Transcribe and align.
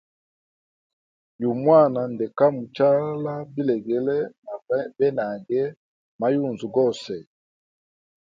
Yugu 1.41 1.57
mwana 1.65 1.99
ndeka 2.13 2.45
muchala 2.55 3.33
bilegele 3.53 4.17
na 4.43 4.53
benage 4.97 5.61
ma 6.19 6.27
yunzu 6.35 6.67
gose. 6.75 7.15